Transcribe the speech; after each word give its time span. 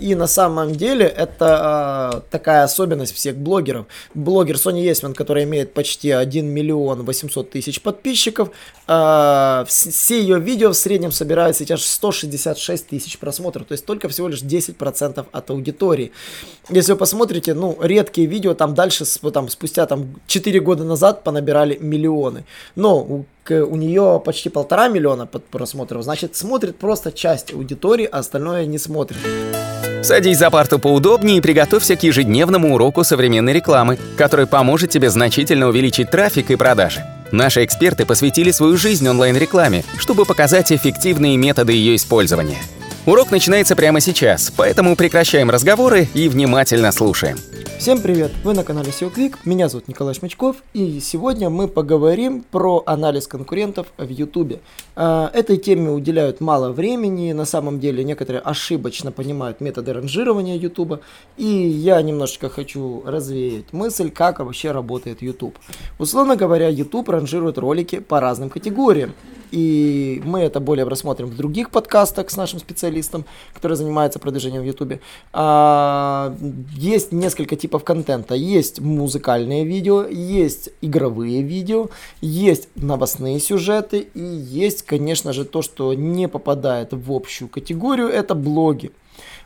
И 0.00 0.14
на 0.14 0.28
самом 0.28 0.76
деле 0.76 1.06
это 1.06 2.12
э, 2.14 2.20
такая 2.30 2.62
особенность 2.62 3.12
всех 3.12 3.36
блогеров. 3.36 3.86
Блогер 4.14 4.56
Сони 4.56 4.78
Есман, 4.78 5.12
который 5.12 5.42
имеет 5.42 5.74
почти 5.74 6.12
1 6.12 6.46
миллион 6.46 7.04
800 7.04 7.50
тысяч 7.50 7.82
подписчиков, 7.82 8.50
э, 8.86 9.64
все 9.66 10.20
ее 10.20 10.38
видео 10.38 10.70
в 10.70 10.76
среднем 10.76 11.10
собирают 11.10 11.56
сейчас 11.56 11.84
166 11.84 12.86
тысяч 12.86 13.18
просмотров, 13.18 13.66
то 13.66 13.72
есть 13.72 13.84
только 13.86 14.08
всего 14.08 14.28
лишь 14.28 14.40
10% 14.40 15.26
от 15.32 15.50
аудитории. 15.50 16.12
Если 16.68 16.92
вы 16.92 16.98
посмотрите, 16.98 17.54
ну, 17.54 17.76
редкие 17.82 18.28
видео 18.28 18.54
там 18.54 18.76
дальше, 18.76 19.04
там, 19.32 19.48
спустя 19.48 19.84
там 19.86 20.14
4 20.28 20.60
года 20.60 20.84
назад 20.84 21.24
понабирали 21.24 21.76
миллионы. 21.76 22.44
Но 22.76 23.24
у 23.50 23.76
нее 23.76 24.20
почти 24.24 24.48
полтора 24.48 24.88
миллиона 24.88 25.26
просмотров, 25.26 26.02
значит 26.02 26.36
смотрит 26.36 26.76
просто 26.76 27.12
часть 27.12 27.52
аудитории, 27.52 28.08
а 28.10 28.18
остальное 28.18 28.66
не 28.66 28.78
смотрит. 28.78 29.18
Садись 30.02 30.38
за 30.38 30.50
парту 30.50 30.78
поудобнее 30.78 31.38
и 31.38 31.40
приготовься 31.40 31.96
к 31.96 32.02
ежедневному 32.02 32.74
уроку 32.74 33.04
современной 33.04 33.52
рекламы, 33.52 33.98
который 34.16 34.46
поможет 34.46 34.90
тебе 34.90 35.10
значительно 35.10 35.68
увеличить 35.68 36.10
трафик 36.10 36.50
и 36.50 36.56
продажи. 36.56 37.04
Наши 37.32 37.64
эксперты 37.64 38.06
посвятили 38.06 38.50
свою 38.52 38.76
жизнь 38.76 39.06
онлайн-рекламе, 39.06 39.84
чтобы 39.98 40.24
показать 40.24 40.72
эффективные 40.72 41.36
методы 41.36 41.72
ее 41.72 41.96
использования. 41.96 42.58
Урок 43.08 43.30
начинается 43.30 43.74
прямо 43.74 44.00
сейчас, 44.00 44.52
поэтому 44.54 44.94
прекращаем 44.94 45.48
разговоры 45.48 46.06
и 46.12 46.28
внимательно 46.28 46.92
слушаем. 46.92 47.38
Всем 47.78 48.02
привет! 48.02 48.32
Вы 48.44 48.52
на 48.52 48.64
канале 48.64 48.90
SEO 48.90 49.10
Click, 49.10 49.36
меня 49.46 49.70
зовут 49.70 49.88
Николай 49.88 50.12
Шмачков, 50.12 50.56
и 50.74 51.00
сегодня 51.00 51.48
мы 51.48 51.68
поговорим 51.68 52.42
про 52.42 52.82
анализ 52.84 53.26
конкурентов 53.26 53.86
в 53.96 54.10
YouTube. 54.10 54.60
А, 54.94 55.30
этой 55.32 55.56
теме 55.56 55.90
уделяют 55.90 56.42
мало 56.42 56.70
времени, 56.70 57.32
на 57.32 57.46
самом 57.46 57.80
деле 57.80 58.04
некоторые 58.04 58.42
ошибочно 58.42 59.10
понимают 59.10 59.62
методы 59.62 59.94
ранжирования 59.94 60.58
YouTube, 60.58 61.00
и 61.38 61.46
я 61.46 62.02
немножечко 62.02 62.50
хочу 62.50 63.02
развеять 63.06 63.72
мысль, 63.72 64.10
как 64.10 64.40
вообще 64.40 64.70
работает 64.70 65.22
YouTube. 65.22 65.56
Условно 65.98 66.36
говоря, 66.36 66.68
YouTube 66.68 67.08
ранжирует 67.08 67.56
ролики 67.56 68.00
по 68.00 68.20
разным 68.20 68.50
категориям 68.50 69.14
и 69.50 70.22
мы 70.24 70.40
это 70.40 70.60
более 70.60 70.86
рассмотрим 70.86 71.28
в 71.28 71.36
других 71.36 71.70
подкастах 71.70 72.30
с 72.30 72.36
нашим 72.36 72.58
специалистом, 72.58 73.24
который 73.54 73.76
занимается 73.76 74.18
продвижением 74.18 74.62
в 74.62 74.66
YouTube. 74.66 75.00
А, 75.32 76.34
есть 76.76 77.12
несколько 77.12 77.56
типов 77.56 77.84
контента. 77.84 78.34
Есть 78.34 78.80
музыкальные 78.80 79.64
видео, 79.64 80.06
есть 80.06 80.70
игровые 80.80 81.42
видео, 81.42 81.88
есть 82.20 82.68
новостные 82.76 83.40
сюжеты 83.40 84.08
и 84.14 84.20
есть, 84.20 84.82
конечно 84.82 85.32
же, 85.32 85.44
то, 85.44 85.62
что 85.62 85.94
не 85.94 86.28
попадает 86.28 86.92
в 86.92 87.12
общую 87.12 87.48
категорию, 87.48 88.08
это 88.08 88.34
блоги. 88.34 88.92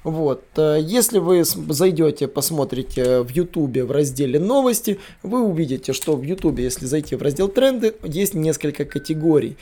Вот. 0.04 0.44
Э, 0.56 0.78
если 0.80 1.18
вы 1.18 1.44
зайдете, 1.44 2.26
посмотрите 2.26 3.22
в 3.22 3.30
YouTube 3.30 3.78
в 3.78 3.90
разделе 3.90 4.38
новости, 4.40 4.98
вы 5.22 5.42
увидите, 5.42 5.92
что 5.92 6.16
в 6.16 6.22
YouTube, 6.22 6.58
если 6.58 6.86
зайти 6.86 7.14
в 7.14 7.22
раздел 7.22 7.48
тренды, 7.48 7.94
есть 8.02 8.34
несколько 8.34 8.84
категорий. 8.84 9.56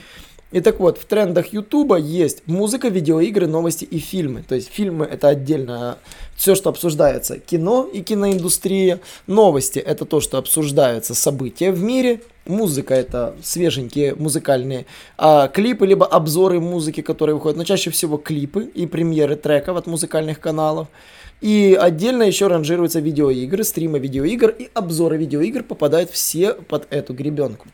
И 0.52 0.60
так 0.60 0.80
вот, 0.80 0.98
в 0.98 1.04
трендах 1.04 1.52
Ютуба 1.52 1.96
есть 1.96 2.42
музыка, 2.46 2.88
видеоигры, 2.88 3.46
новости 3.46 3.84
и 3.84 3.98
фильмы. 3.98 4.42
То 4.46 4.56
есть 4.56 4.68
фильмы 4.68 5.04
это 5.04 5.28
отдельно 5.28 5.98
все, 6.34 6.56
что 6.56 6.70
обсуждается. 6.70 7.38
Кино 7.38 7.88
и 7.92 8.02
киноиндустрия. 8.02 9.00
Новости 9.28 9.78
это 9.78 10.04
то, 10.04 10.20
что 10.20 10.38
обсуждается 10.38 11.14
события 11.14 11.70
в 11.70 11.82
мире. 11.82 12.20
Музыка 12.46 12.94
это 12.94 13.36
свеженькие 13.42 14.16
музыкальные 14.16 14.86
а, 15.16 15.46
клипы, 15.46 15.86
либо 15.86 16.04
обзоры 16.04 16.58
музыки, 16.58 17.00
которые 17.00 17.36
выходят. 17.36 17.56
Но 17.56 17.64
чаще 17.64 17.90
всего 17.90 18.16
клипы 18.16 18.64
и 18.64 18.86
премьеры 18.86 19.36
треков 19.36 19.76
от 19.76 19.86
музыкальных 19.86 20.40
каналов. 20.40 20.88
И 21.40 21.78
отдельно 21.80 22.24
еще 22.24 22.48
ранжируются 22.48 22.98
видеоигры, 23.00 23.62
стримы 23.62 23.98
видеоигр 23.98 24.50
и 24.50 24.68
обзоры 24.74 25.16
видеоигр 25.16 25.62
попадают 25.62 26.10
все 26.10 26.54
под 26.54 26.86
эту 26.90 27.14
гребенку. 27.14 27.68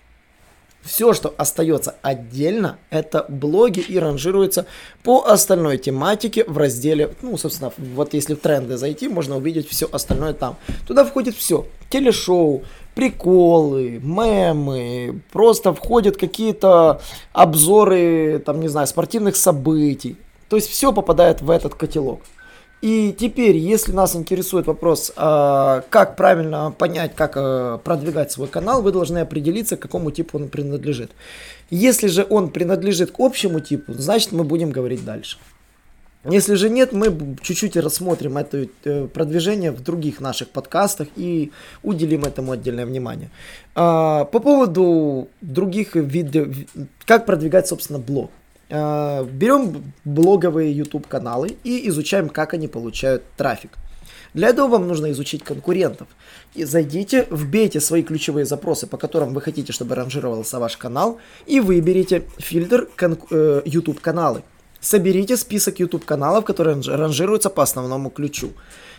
Все, 0.87 1.13
что 1.13 1.35
остается 1.37 1.97
отдельно, 2.03 2.79
это 2.91 3.27
блоги 3.29 3.81
и 3.81 3.99
ранжируется 3.99 4.67
по 5.03 5.25
остальной 5.27 5.79
тематике 5.79 6.45
в 6.47 6.57
разделе, 6.57 7.15
ну, 7.23 7.37
собственно, 7.37 7.73
вот 7.77 8.15
если 8.15 8.35
в 8.35 8.39
тренды 8.39 8.77
зайти, 8.77 9.09
можно 9.09 9.37
увидеть 9.37 9.69
все 9.69 9.89
остальное 9.91 10.33
там. 10.33 10.57
Туда 10.87 11.05
входит 11.05 11.35
все. 11.35 11.67
Телешоу, 11.91 12.63
приколы, 12.95 14.01
мемы, 14.03 15.21
просто 15.33 15.75
входят 15.75 16.17
какие-то 16.17 17.01
обзоры, 17.33 18.43
там, 18.45 18.61
не 18.61 18.69
знаю, 18.69 18.87
спортивных 18.87 19.37
событий. 19.37 20.17
То 20.49 20.57
есть 20.57 20.71
все 20.71 20.93
попадает 20.93 21.43
в 21.43 21.51
этот 21.51 21.75
котелок. 21.75 22.21
И 22.83 23.15
теперь, 23.19 23.57
если 23.57 23.93
нас 23.93 24.15
интересует 24.15 24.67
вопрос, 24.67 25.11
э, 25.17 25.83
как 25.89 26.17
правильно 26.17 26.75
понять, 26.77 27.15
как 27.15 27.33
э, 27.37 27.79
продвигать 27.83 28.33
свой 28.33 28.49
канал, 28.49 28.83
вы 28.83 28.93
должны 28.93 29.19
определиться, 29.19 29.77
к 29.77 29.81
какому 29.81 30.11
типу 30.11 30.39
он 30.39 30.49
принадлежит. 30.49 31.11
Если 31.71 32.07
же 32.07 32.27
он 32.29 32.51
принадлежит 32.51 33.13
к 33.13 33.21
общему 33.21 33.61
типу, 33.61 33.95
значит 33.95 34.33
мы 34.33 34.45
будем 34.45 34.71
говорить 34.71 35.05
дальше. 35.05 35.39
Если 36.29 36.55
же 36.55 36.69
нет, 36.69 36.93
мы 36.93 37.37
чуть-чуть 37.41 37.77
рассмотрим 37.77 38.37
это 38.37 38.67
э, 38.85 39.07
продвижение 39.07 39.71
в 39.71 39.83
других 39.83 40.21
наших 40.21 40.49
подкастах 40.49 41.09
и 41.17 41.53
уделим 41.83 42.25
этому 42.25 42.53
отдельное 42.53 42.85
внимание. 42.85 43.31
По 43.75 44.25
поводу 44.31 45.29
других 45.41 45.95
видов, 45.95 46.49
как 47.07 47.27
продвигать, 47.27 47.69
собственно, 47.69 47.99
блог. 47.99 48.31
Э, 48.69 49.25
берем 49.25 49.93
блоговые 50.05 50.73
YouTube 50.73 51.07
каналы 51.07 51.57
и 51.65 51.89
изучаем, 51.89 52.29
как 52.29 52.55
они 52.55 52.69
получают 52.69 53.23
трафик. 53.37 53.71
Для 54.35 54.49
этого 54.49 54.69
вам 54.69 54.89
нужно 54.89 55.11
изучить 55.13 55.43
конкурентов. 55.45 56.09
И 56.55 56.65
зайдите, 56.65 57.27
вбейте 57.31 57.81
свои 57.81 58.03
ключевые 58.03 58.45
запросы, 58.45 58.87
по 58.87 58.97
которым 58.97 59.35
вы 59.35 59.41
хотите, 59.41 59.73
чтобы 59.73 59.95
ранжировался 59.95 60.59
ваш 60.59 60.77
канал, 60.77 61.19
и 61.47 61.61
выберите 61.61 62.25
фильтр 62.39 62.89
кон- 62.97 63.19
э, 63.31 63.63
YouTube 63.65 64.01
каналы. 64.01 64.43
Соберите 64.81 65.37
список 65.37 65.81
YouTube 65.81 66.05
каналов, 66.05 66.45
которые 66.45 66.81
ранжируются 66.81 67.51
по 67.51 67.63
основному 67.63 68.11
ключу. 68.11 68.51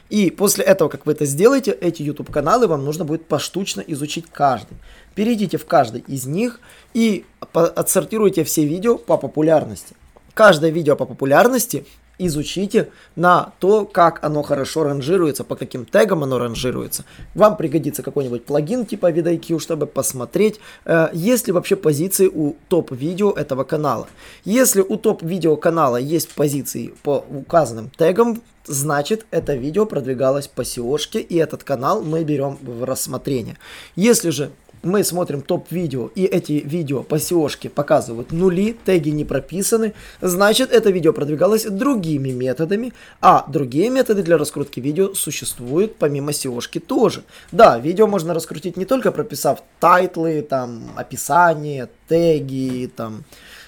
И 0.10 0.32
после 0.32 0.64
этого, 0.64 0.90
как 0.90 1.06
вы 1.06 1.12
это 1.12 1.26
сделаете, 1.26 1.72
эти 1.72 2.02
YouTube 2.02 2.32
каналы 2.32 2.68
вам 2.68 2.86
нужно 2.86 3.04
будет 3.04 3.26
поштучно 3.26 3.82
изучить 3.82 4.26
каждый. 4.32 4.78
Перейдите 5.16 5.58
в 5.58 5.66
каждый 5.66 6.04
из 6.08 6.26
них 6.26 6.62
и 6.94 7.26
отсортируйте 7.54 8.44
все 8.44 8.66
видео 8.66 8.98
по 8.98 9.18
популярности. 9.18 9.96
Каждое 10.34 10.72
видео 10.72 10.96
по 10.96 11.06
популярности 11.06 11.86
изучите 12.20 12.90
на 13.16 13.54
то, 13.60 13.86
как 13.86 14.24
оно 14.24 14.44
хорошо 14.44 14.84
ранжируется, 14.84 15.44
по 15.44 15.56
каким 15.56 15.86
тегам 15.86 16.24
оно 16.24 16.38
ранжируется. 16.38 17.06
Вам 17.36 17.58
пригодится 17.58 18.04
какой-нибудь 18.04 18.46
плагин 18.46 18.86
типа 18.86 19.12
VidIQ, 19.12 19.60
чтобы 19.60 19.86
посмотреть, 19.86 20.60
э, 20.86 21.10
есть 21.14 21.48
ли 21.48 21.54
вообще 21.54 21.76
позиции 21.76 22.28
у 22.28 22.56
топ-видео 22.70 23.32
этого 23.32 23.64
канала. 23.64 24.08
Если 24.46 24.82
у 24.82 24.98
топ-видео 24.98 25.56
канала 25.58 25.98
есть 25.98 26.34
позиции 26.34 26.94
по 27.04 27.24
указанным 27.30 27.90
тегам, 27.98 28.42
значит 28.66 29.26
это 29.32 29.56
видео 29.56 29.86
продвигалось 29.86 30.48
по 30.48 30.62
SEO, 30.62 30.98
и 31.20 31.36
этот 31.38 31.64
канал 31.64 32.02
мы 32.02 32.24
берем 32.24 32.58
в 32.62 32.84
рассмотрение. 32.84 33.58
Если 33.96 34.30
же 34.30 34.52
мы 34.88 35.04
смотрим 35.04 35.42
топ-видео, 35.42 36.10
и 36.16 36.26
эти 36.26 36.54
видео 36.54 37.04
по 37.04 37.16
SEO 37.16 37.48
показывают 37.70 38.32
нули, 38.32 38.76
теги 38.86 39.10
не 39.10 39.26
прописаны, 39.26 39.94
значит 40.22 40.72
это 40.72 40.90
видео 40.90 41.14
продвигалось 41.14 41.66
другими 41.66 42.30
методами, 42.30 42.94
а 43.22 43.46
другие 43.48 43.90
методы 43.90 44.24
для 44.24 44.38
раскрутки 44.38 44.80
видео 44.80 45.14
существуют 45.14 45.98
помимо 45.98 46.32
SEO 46.32 46.62
тоже. 46.80 47.24
Да, 47.52 47.78
видео 47.78 48.08
можно 48.08 48.34
раскрутить 48.34 48.78
не 48.78 48.86
только 48.86 49.12
прописав 49.12 49.62
тайтлы, 49.80 50.42
там, 50.42 50.84
описание, 50.96 51.90
теги, 52.08 52.90
там, 52.96 53.24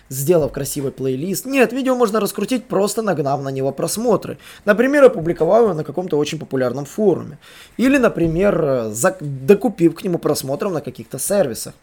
сделав 0.10 0.52
красивый 0.52 0.92
плейлист. 0.92 1.46
Нет, 1.46 1.72
видео 1.72 1.96
можно 1.96 2.20
раскрутить 2.20 2.66
просто 2.66 3.02
нагнав 3.02 3.42
на 3.42 3.50
него 3.50 3.72
просмотры. 3.72 4.38
Например, 4.66 5.06
опубликовав 5.06 5.64
его 5.64 5.74
на 5.74 5.84
каком-то 5.84 6.18
очень 6.18 6.40
популярном 6.40 6.86
форуме. 6.86 7.38
Или, 7.78 7.98
например, 7.98 8.92
докупив 9.22 9.96
к 9.96 10.04
нему 10.04 10.18
просмотров 10.18 10.74
на 10.74 10.82
каких-то 10.82 11.20
сервисах. 11.20 11.74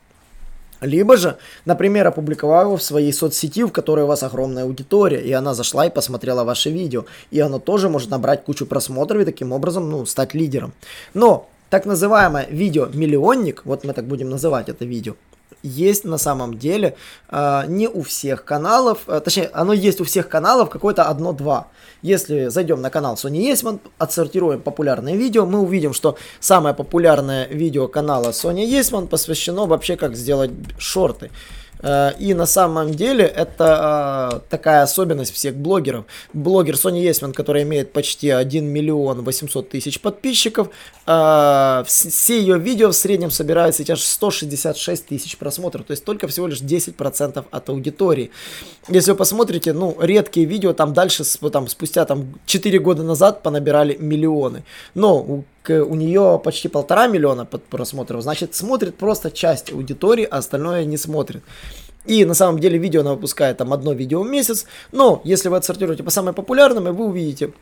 Либо 0.82 1.16
же, 1.16 1.38
например, 1.64 2.06
опубликовав 2.06 2.66
его 2.66 2.76
в 2.76 2.82
своей 2.82 3.12
соцсети, 3.12 3.64
в 3.64 3.72
которой 3.72 4.04
у 4.04 4.08
вас 4.08 4.22
огромная 4.22 4.64
аудитория, 4.64 5.22
и 5.22 5.32
она 5.32 5.54
зашла 5.54 5.86
и 5.86 5.90
посмотрела 5.90 6.44
ваше 6.44 6.70
видео, 6.70 7.06
и 7.30 7.40
оно 7.40 7.58
тоже 7.58 7.88
может 7.88 8.10
набрать 8.10 8.44
кучу 8.44 8.66
просмотров 8.66 9.22
и 9.22 9.24
таким 9.24 9.52
образом, 9.52 9.88
ну, 9.88 10.04
стать 10.04 10.34
лидером. 10.34 10.74
Но 11.14 11.48
так 11.70 11.86
называемое 11.86 12.46
видео-миллионник, 12.50 13.62
вот 13.64 13.84
мы 13.84 13.92
так 13.94 14.04
будем 14.04 14.28
называть 14.28 14.68
это 14.68 14.84
видео, 14.84 15.14
есть 15.62 16.04
на 16.04 16.18
самом 16.18 16.58
деле 16.58 16.96
э, 17.28 17.64
не 17.66 17.88
у 17.88 18.02
всех 18.02 18.44
каналов, 18.44 19.00
э, 19.06 19.20
точнее, 19.20 19.50
оно 19.52 19.72
есть 19.72 20.00
у 20.00 20.04
всех 20.04 20.28
каналов 20.28 20.70
какое-то 20.70 21.04
одно-два. 21.04 21.68
Если 22.02 22.46
зайдем 22.46 22.80
на 22.82 22.90
канал 22.90 23.14
Sony 23.14 23.38
Есман, 23.38 23.80
отсортируем 23.98 24.60
популярные 24.60 25.16
видео, 25.16 25.46
мы 25.46 25.60
увидим, 25.60 25.92
что 25.92 26.16
самое 26.40 26.74
популярное 26.74 27.46
видео 27.48 27.88
канала 27.88 28.30
Sony 28.30 28.64
Есман 28.64 29.08
посвящено 29.08 29.66
вообще 29.66 29.96
как 29.96 30.16
сделать 30.16 30.52
шорты. 30.78 31.30
Э, 31.86 32.12
и 32.18 32.34
на 32.34 32.46
самом 32.46 32.94
деле 32.94 33.24
это 33.24 34.32
э, 34.34 34.40
такая 34.50 34.82
особенность 34.82 35.32
всех 35.32 35.54
блогеров. 35.54 36.04
Блогер 36.32 36.76
Соня 36.76 37.00
Есман, 37.00 37.32
который 37.32 37.62
имеет 37.62 37.92
почти 37.92 38.30
1 38.30 38.64
миллион 38.64 39.22
800 39.22 39.68
тысяч 39.68 40.00
подписчиков, 40.00 40.68
э, 41.06 41.84
все 41.86 42.40
ее 42.40 42.58
видео 42.58 42.88
в 42.88 42.96
среднем 42.96 43.30
собирают 43.30 43.76
сейчас 43.76 44.04
166 44.04 45.06
тысяч 45.06 45.36
просмотров, 45.36 45.86
то 45.86 45.92
есть 45.92 46.04
только 46.04 46.26
всего 46.26 46.48
лишь 46.48 46.60
10% 46.60 47.44
от 47.50 47.68
аудитории. 47.68 48.30
Если 48.88 49.12
вы 49.12 49.16
посмотрите, 49.16 49.72
ну, 49.72 49.96
редкие 50.00 50.46
видео 50.46 50.72
там 50.72 50.92
дальше, 50.92 51.22
там, 51.52 51.68
спустя 51.68 52.04
там 52.04 52.34
4 52.46 52.78
года 52.80 53.04
назад 53.04 53.42
понабирали 53.42 53.96
миллионы. 53.96 54.64
Но 54.94 55.44
у 55.70 55.96
у 55.96 55.98
нее 55.98 56.40
почти 56.44 56.68
полтора 56.68 57.06
миллиона 57.06 57.46
просмотров, 57.46 58.22
значит, 58.22 58.54
смотрит 58.54 58.96
просто 58.96 59.30
часть 59.30 59.72
аудитории, 59.72 60.28
а 60.30 60.38
остальное 60.38 60.84
не 60.84 60.98
смотрит. 60.98 61.42
И 62.04 62.24
на 62.24 62.34
самом 62.34 62.60
деле 62.60 62.78
видео 62.78 63.00
она 63.00 63.14
выпускает 63.14 63.56
там 63.56 63.72
одно 63.72 63.92
видео 63.92 64.22
в 64.22 64.28
месяц, 64.28 64.66
но 64.92 65.20
если 65.24 65.48
вы 65.48 65.56
отсортируете 65.56 66.02
по 66.02 66.10
самым 66.10 66.34
популярным, 66.34 66.94
вы 66.94 67.06
увидите 67.06 67.52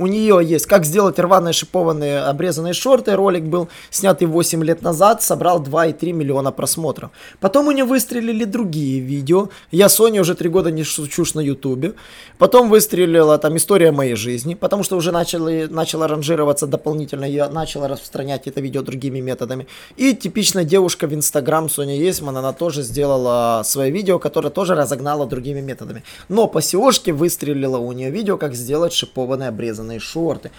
у 0.00 0.06
нее 0.06 0.40
есть 0.42 0.66
«Как 0.66 0.86
сделать 0.86 1.18
рваные 1.18 1.52
шипованные 1.52 2.20
обрезанные 2.20 2.72
шорты». 2.72 3.14
Ролик 3.14 3.44
был 3.44 3.68
снятый 3.90 4.26
8 4.26 4.64
лет 4.64 4.80
назад, 4.80 5.22
собрал 5.22 5.62
2,3 5.62 6.12
миллиона 6.12 6.52
просмотров. 6.52 7.10
Потом 7.38 7.68
у 7.68 7.70
нее 7.70 7.84
выстрелили 7.84 8.44
другие 8.44 9.00
видео. 9.00 9.50
Я 9.70 9.90
Соня 9.90 10.22
уже 10.22 10.34
3 10.34 10.48
года 10.48 10.70
не 10.70 10.84
шучуш 10.84 11.34
на 11.34 11.40
ютубе. 11.40 11.92
Потом 12.38 12.70
выстрелила 12.70 13.36
там 13.36 13.58
«История 13.58 13.92
моей 13.92 14.14
жизни», 14.14 14.54
потому 14.54 14.84
что 14.84 14.96
уже 14.96 15.12
начали, 15.12 15.68
начала 15.70 16.08
ранжироваться 16.08 16.66
дополнительно. 16.66 17.26
Я 17.26 17.50
начала 17.50 17.86
распространять 17.86 18.46
это 18.46 18.62
видео 18.62 18.80
другими 18.80 19.20
методами. 19.20 19.66
И 19.96 20.14
типичная 20.14 20.64
девушка 20.64 21.08
в 21.08 21.14
Инстаграм 21.14 21.68
Соня 21.68 21.96
Есман, 21.96 22.38
она 22.38 22.54
тоже 22.54 22.82
сделала 22.82 23.60
свое 23.64 23.90
видео, 23.90 24.18
которое 24.18 24.48
тоже 24.48 24.74
разогнала 24.74 25.26
другими 25.26 25.60
методами. 25.60 26.04
Но 26.30 26.46
по 26.46 26.58
SEOшке 26.58 27.12
выстрелила 27.12 27.76
у 27.76 27.92
нее 27.92 28.10
видео, 28.10 28.38
как 28.38 28.54
сделать 28.54 28.94
шипованные 28.94 29.50
обрезанные 29.50 29.89
кожаные 29.90 30.00
шорты. 30.00 30.50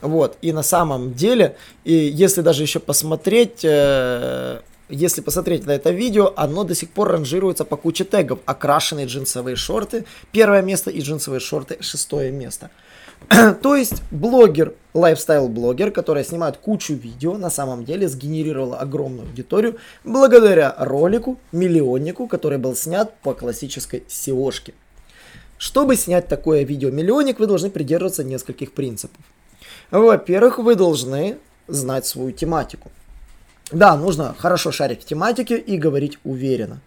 Вот, 0.00 0.36
и 0.42 0.52
на 0.52 0.62
самом 0.62 1.14
деле, 1.14 1.56
и 1.84 1.92
если 1.92 2.42
даже 2.42 2.62
еще 2.62 2.78
посмотреть, 2.78 3.64
э, 3.64 4.60
если 4.88 5.22
посмотреть 5.22 5.66
на 5.66 5.72
это 5.72 5.90
видео, 5.90 6.32
оно 6.36 6.62
до 6.62 6.74
сих 6.74 6.90
пор 6.90 7.08
ранжируется 7.08 7.64
по 7.64 7.76
куче 7.76 8.04
тегов. 8.04 8.38
Окрашенные 8.46 9.06
джинсовые 9.06 9.56
шорты, 9.56 10.04
первое 10.30 10.62
место, 10.62 10.90
и 10.90 11.00
джинсовые 11.00 11.40
шорты, 11.40 11.78
шестое 11.80 12.30
место. 12.30 12.70
То 13.62 13.74
есть 13.74 14.02
блогер, 14.12 14.74
лайфстайл-блогер, 14.94 15.90
который 15.90 16.22
снимает 16.24 16.58
кучу 16.58 16.94
видео, 16.94 17.36
на 17.36 17.50
самом 17.50 17.84
деле 17.84 18.08
сгенерировала 18.08 18.78
огромную 18.78 19.26
аудиторию 19.26 19.78
благодаря 20.04 20.76
ролику, 20.78 21.38
миллионнику, 21.50 22.28
который 22.28 22.58
был 22.58 22.76
снят 22.76 23.12
по 23.22 23.34
классической 23.34 24.04
SEO-шке. 24.08 24.74
Чтобы 25.58 25.96
снять 25.96 26.28
такое 26.28 26.62
видео-миллионник, 26.62 27.40
вы 27.40 27.46
должны 27.46 27.68
придерживаться 27.68 28.24
нескольких 28.24 28.72
принципов. 28.72 29.20
Во-первых, 29.90 30.58
вы 30.58 30.76
должны 30.76 31.36
знать 31.66 32.06
свою 32.06 32.32
тематику. 32.32 32.90
Да, 33.72 33.96
нужно 33.96 34.34
хорошо 34.38 34.72
шарить 34.72 35.02
в 35.02 35.04
тематике 35.04 35.58
и 35.58 35.76
говорить 35.76 36.18
уверенно. 36.24 36.80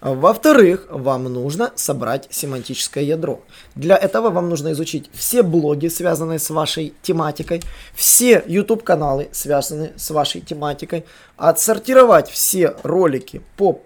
Во-вторых, 0.00 0.88
вам 0.90 1.24
нужно 1.24 1.70
собрать 1.76 2.26
семантическое 2.30 3.04
ядро. 3.04 3.40
Для 3.76 3.96
этого 3.96 4.30
вам 4.30 4.48
нужно 4.48 4.72
изучить 4.72 5.08
все 5.12 5.42
блоги, 5.42 5.86
связанные 5.88 6.40
с 6.40 6.50
вашей 6.50 6.92
тематикой, 7.02 7.62
все 7.94 8.42
YouTube-каналы, 8.46 9.28
связанные 9.30 9.92
с 9.96 10.10
вашей 10.10 10.40
тематикой, 10.40 11.04
отсортировать 11.36 12.28
все 12.28 12.74
ролики 12.82 13.42
по 13.56 13.80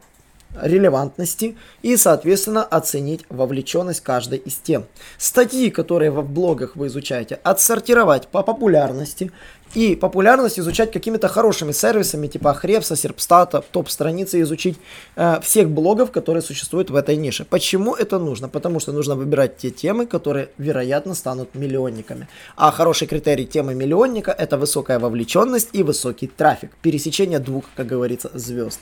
релевантности 0.60 1.56
и, 1.82 1.96
соответственно, 1.96 2.64
оценить 2.64 3.24
вовлеченность 3.28 4.00
каждой 4.00 4.38
из 4.38 4.54
тем. 4.56 4.84
Статьи, 5.18 5.70
которые 5.70 6.10
в 6.10 6.28
блогах 6.28 6.76
вы 6.76 6.86
изучаете, 6.86 7.38
отсортировать 7.42 8.28
по 8.28 8.42
популярности 8.42 9.30
и 9.74 9.96
популярность 9.96 10.58
изучать 10.58 10.92
какими-то 10.92 11.28
хорошими 11.28 11.72
сервисами 11.72 12.28
типа 12.28 12.54
Хрепса, 12.54 12.96
Серпстата, 12.96 13.62
топ-страницы, 13.72 14.40
изучить 14.40 14.78
э, 15.16 15.40
всех 15.42 15.68
блогов, 15.68 16.12
которые 16.12 16.42
существуют 16.42 16.88
в 16.88 16.96
этой 16.96 17.16
нише. 17.16 17.44
Почему 17.44 17.94
это 17.94 18.18
нужно? 18.18 18.48
Потому 18.48 18.80
что 18.80 18.92
нужно 18.92 19.16
выбирать 19.16 19.58
те 19.58 19.70
темы, 19.70 20.06
которые, 20.06 20.48
вероятно, 20.56 21.14
станут 21.14 21.54
миллионниками. 21.54 22.28
А 22.56 22.70
хороший 22.70 23.06
критерий 23.06 23.46
темы 23.46 23.74
миллионника– 23.74 24.30
это 24.38 24.56
высокая 24.56 24.98
вовлеченность 24.98 25.70
и 25.72 25.82
высокий 25.82 26.28
трафик. 26.28 26.70
Пересечение 26.80 27.38
двух, 27.38 27.64
как 27.74 27.86
говорится, 27.86 28.30
звезд. 28.32 28.80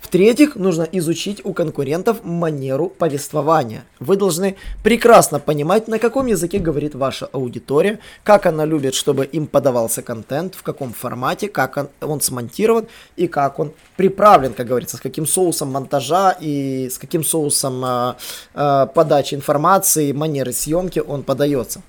В-третьих, 0.00 0.54
нужно 0.54 0.88
изучить 0.92 1.44
у 1.44 1.52
конкурентов 1.52 2.22
манеру 2.22 2.88
повествования. 2.88 3.84
Вы 3.98 4.16
должны 4.16 4.56
прекрасно 4.84 5.40
понимать, 5.40 5.88
на 5.88 5.98
каком 5.98 6.26
языке 6.26 6.58
говорит 6.58 6.94
ваша 6.94 7.26
аудитория, 7.26 7.98
как 8.22 8.46
она 8.46 8.64
любит, 8.64 8.94
чтобы 8.94 9.24
им 9.24 9.46
подавался 9.46 10.02
контент, 10.02 10.54
в 10.54 10.62
каком 10.62 10.92
формате, 10.92 11.48
как 11.48 11.76
он, 11.76 11.88
он 12.00 12.20
смонтирован 12.20 12.86
и 13.16 13.26
как 13.26 13.58
он 13.58 13.72
приправлен, 13.96 14.54
как 14.54 14.68
говорится, 14.68 14.96
с 14.96 15.00
каким 15.00 15.26
соусом 15.26 15.72
монтажа 15.72 16.36
и 16.40 16.88
с 16.88 16.96
каким 16.96 17.24
соусом 17.24 17.84
э, 17.84 18.14
э, 18.54 18.86
подачи 18.94 19.34
информации, 19.34 20.12
манеры 20.12 20.52
съемки 20.52 21.00
он 21.00 21.24
подается. 21.24 21.82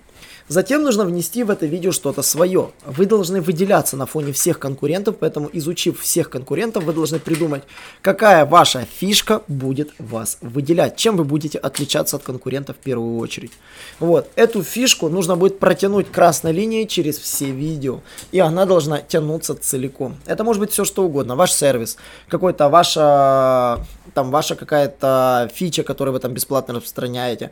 Затем 0.49 0.81
нужно 0.81 1.05
внести 1.05 1.43
в 1.43 1.51
это 1.51 1.67
видео 1.67 1.91
что-то 1.91 2.23
свое. 2.23 2.71
Вы 2.83 3.05
должны 3.05 3.39
выделяться 3.39 3.95
на 3.95 4.07
фоне 4.07 4.33
всех 4.33 4.57
конкурентов, 4.57 5.17
поэтому 5.19 5.47
изучив 5.53 6.01
всех 6.01 6.31
конкурентов, 6.31 6.85
вы 6.85 6.93
должны 6.93 7.19
придумать, 7.19 7.61
какая 8.01 8.47
ваша 8.47 8.83
фишка 8.85 9.43
будет 9.47 9.91
вас 9.99 10.39
выделять, 10.41 10.95
чем 10.95 11.17
вы 11.17 11.23
будете 11.23 11.59
отличаться 11.59 12.15
от 12.15 12.23
конкурентов 12.23 12.77
в 12.77 12.79
первую 12.79 13.19
очередь. 13.19 13.51
Вот, 13.99 14.27
эту 14.35 14.63
фишку 14.63 15.07
нужно 15.07 15.35
будет 15.35 15.59
протянуть 15.59 16.11
красной 16.11 16.51
линией 16.51 16.87
через 16.87 17.19
все 17.19 17.51
видео, 17.51 17.99
и 18.31 18.39
она 18.39 18.65
должна 18.65 19.01
тянуться 19.01 19.53
целиком. 19.53 20.17
Это 20.25 20.43
может 20.43 20.61
быть 20.61 20.71
все 20.71 20.83
что 20.83 21.03
угодно, 21.03 21.35
ваш 21.35 21.51
сервис, 21.51 21.95
какой-то 22.27 22.69
ваша, 22.69 23.85
там, 24.15 24.31
ваша 24.31 24.55
какая-то 24.55 25.51
фича, 25.53 25.83
которую 25.83 26.13
вы 26.13 26.19
там 26.19 26.33
бесплатно 26.33 26.73
распространяете, 26.73 27.51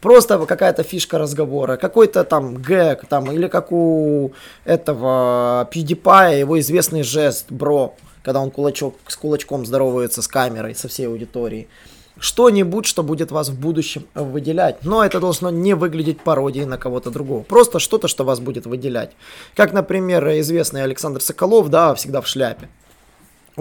Просто 0.00 0.38
какая-то 0.46 0.82
фишка 0.82 1.18
разговора, 1.18 1.76
какой-то 1.76 2.24
там 2.24 2.56
гэг, 2.56 3.06
там, 3.06 3.30
или 3.30 3.48
как 3.48 3.70
у 3.70 4.32
этого 4.64 5.68
PewDiePie, 5.72 6.40
его 6.40 6.58
известный 6.58 7.02
жест, 7.02 7.46
бро, 7.50 7.94
когда 8.22 8.40
он 8.40 8.50
кулачок, 8.50 8.96
с 9.06 9.16
кулачком 9.16 9.66
здоровается 9.66 10.22
с 10.22 10.28
камерой, 10.28 10.74
со 10.74 10.88
всей 10.88 11.06
аудиторией. 11.06 11.68
Что-нибудь, 12.18 12.84
что 12.84 13.02
будет 13.02 13.30
вас 13.30 13.48
в 13.48 13.58
будущем 13.58 14.06
выделять. 14.14 14.84
Но 14.84 15.02
это 15.02 15.20
должно 15.20 15.48
не 15.48 15.74
выглядеть 15.74 16.20
пародией 16.20 16.66
на 16.66 16.76
кого-то 16.76 17.10
другого. 17.10 17.42
Просто 17.42 17.78
что-то, 17.78 18.08
что 18.08 18.24
вас 18.24 18.40
будет 18.40 18.66
выделять. 18.66 19.12
Как, 19.56 19.72
например, 19.72 20.28
известный 20.40 20.82
Александр 20.82 21.22
Соколов, 21.22 21.70
да, 21.70 21.94
всегда 21.94 22.20
в 22.20 22.26
шляпе. 22.26 22.68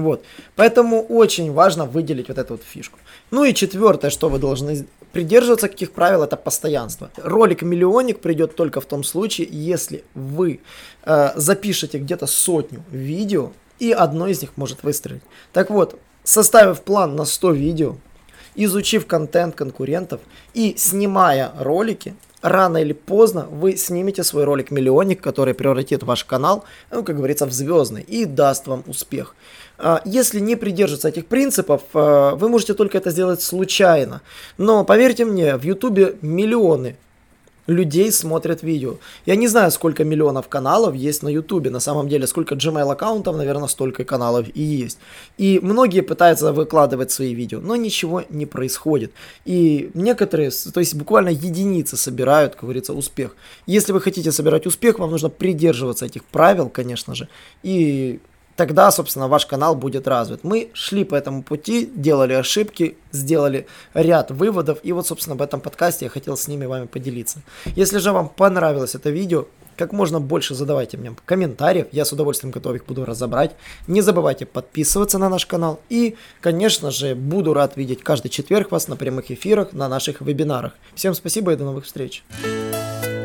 Вот. 0.03 0.23
Поэтому 0.55 1.01
очень 1.01 1.51
важно 1.51 1.85
выделить 1.85 2.29
вот 2.29 2.37
эту 2.37 2.53
вот 2.53 2.63
фишку. 2.63 2.99
Ну 3.31 3.43
и 3.43 3.53
четвертое, 3.53 4.09
что 4.09 4.29
вы 4.29 4.39
должны 4.39 4.85
придерживаться 5.11 5.67
каких 5.67 5.91
правил, 5.91 6.23
это 6.23 6.37
постоянство. 6.37 7.09
Ролик 7.17 7.61
миллионник 7.61 8.19
придет 8.19 8.55
только 8.55 8.81
в 8.81 8.85
том 8.85 9.03
случае, 9.03 9.47
если 9.51 10.03
вы 10.13 10.61
э, 11.03 11.31
запишете 11.35 11.97
где-то 11.99 12.27
сотню 12.27 12.83
видео, 12.91 13.51
и 13.79 13.91
одно 13.91 14.27
из 14.27 14.41
них 14.41 14.51
может 14.57 14.83
выстрелить. 14.83 15.23
Так 15.53 15.69
вот, 15.69 15.99
составив 16.23 16.81
план 16.81 17.15
на 17.15 17.25
100 17.25 17.51
видео, 17.51 17.95
изучив 18.55 19.07
контент 19.07 19.55
конкурентов 19.55 20.21
и 20.53 20.75
снимая 20.77 21.53
ролики, 21.57 22.15
рано 22.41 22.77
или 22.77 22.93
поздно 22.93 23.47
вы 23.49 23.75
снимете 23.75 24.23
свой 24.23 24.43
ролик 24.43 24.71
миллионник, 24.71 25.21
который 25.21 25.53
превратит 25.53 26.03
ваш 26.03 26.23
канал, 26.23 26.63
ну, 26.91 27.03
как 27.03 27.17
говорится, 27.17 27.45
в 27.45 27.51
звездный 27.51 28.01
и 28.01 28.25
даст 28.25 28.67
вам 28.67 28.83
успех. 28.87 29.35
А, 29.77 30.01
если 30.05 30.39
не 30.39 30.55
придерживаться 30.55 31.09
этих 31.09 31.25
принципов, 31.27 31.81
а, 31.93 32.35
вы 32.35 32.49
можете 32.49 32.73
только 32.73 32.97
это 32.97 33.11
сделать 33.11 33.41
случайно. 33.41 34.21
Но 34.57 34.83
поверьте 34.83 35.25
мне, 35.25 35.57
в 35.57 35.63
Ютубе 35.63 36.15
миллионы 36.21 36.97
людей 37.69 38.11
смотрят 38.11 38.63
видео. 38.63 38.97
Я 39.25 39.35
не 39.35 39.47
знаю, 39.47 39.71
сколько 39.71 40.03
миллионов 40.03 40.47
каналов 40.47 40.95
есть 40.95 41.23
на 41.23 41.29
Ютубе. 41.29 41.69
На 41.69 41.79
самом 41.79 42.09
деле, 42.09 42.27
сколько 42.27 42.55
Gmail 42.55 42.91
аккаунтов, 42.91 43.35
наверное, 43.35 43.67
столько 43.67 44.03
каналов 44.03 44.47
и 44.53 44.61
есть. 44.61 44.97
И 45.37 45.59
многие 45.61 46.01
пытаются 46.01 46.51
выкладывать 46.51 47.11
свои 47.11 47.33
видео, 47.33 47.59
но 47.59 47.75
ничего 47.75 48.23
не 48.29 48.45
происходит. 48.45 49.11
И 49.45 49.91
некоторые, 49.93 50.51
то 50.51 50.79
есть 50.79 50.95
буквально 50.95 51.29
единицы 51.29 51.97
собирают, 51.97 52.55
как 52.55 52.63
говорится, 52.63 52.93
успех. 52.93 53.35
Если 53.65 53.93
вы 53.93 54.01
хотите 54.01 54.31
собирать 54.31 54.65
успех, 54.65 54.99
вам 54.99 55.11
нужно 55.11 55.29
придерживаться 55.29 56.05
этих 56.05 56.23
правил, 56.23 56.69
конечно 56.69 57.15
же, 57.15 57.27
и 57.63 58.19
тогда, 58.59 58.91
собственно, 58.91 59.29
ваш 59.29 59.45
канал 59.45 59.73
будет 59.73 60.05
развит. 60.05 60.43
Мы 60.43 60.69
шли 60.73 61.05
по 61.05 61.15
этому 61.15 61.43
пути, 61.43 61.89
делали 61.95 62.33
ошибки, 62.33 62.97
сделали 63.13 63.67
ряд 63.93 64.31
выводов, 64.31 64.79
и 64.83 64.91
вот, 64.91 65.07
собственно, 65.07 65.37
в 65.37 65.41
этом 65.41 65.61
подкасте 65.61 66.05
я 66.05 66.11
хотел 66.11 66.35
с 66.35 66.49
ними 66.49 66.65
вами 66.65 66.85
поделиться. 66.85 67.41
Если 67.77 67.99
же 67.99 68.11
вам 68.11 68.27
понравилось 68.27 68.95
это 68.95 69.11
видео, 69.11 69.45
как 69.77 69.93
можно 69.93 70.19
больше 70.19 70.55
задавайте 70.55 70.97
мне 70.97 71.15
комментариев, 71.23 71.87
я 71.93 72.03
с 72.03 72.11
удовольствием 72.11 72.51
готов 72.51 72.75
их 72.75 72.85
буду 72.85 73.05
разобрать. 73.05 73.55
Не 73.87 74.01
забывайте 74.01 74.45
подписываться 74.45 75.17
на 75.19 75.29
наш 75.29 75.45
канал 75.45 75.79
и, 75.87 76.17
конечно 76.41 76.91
же, 76.91 77.15
буду 77.15 77.53
рад 77.53 77.77
видеть 77.77 78.03
каждый 78.03 78.27
четверг 78.27 78.71
вас 78.71 78.89
на 78.89 78.97
прямых 78.97 79.31
эфирах, 79.31 79.71
на 79.71 79.87
наших 79.87 80.19
вебинарах. 80.19 80.73
Всем 80.95 81.13
спасибо 81.13 81.53
и 81.53 81.55
до 81.55 81.63
новых 81.63 81.85
встреч. 81.85 82.25